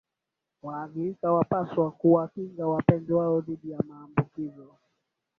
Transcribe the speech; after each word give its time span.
waathirika 0.63 1.31
wanapaswa 1.33 1.91
kuwakinga 1.91 2.67
wapenzi 2.67 3.13
wao 3.13 3.41
dhidi 3.41 3.71
ya 3.71 3.79
maambukizo 3.89 4.77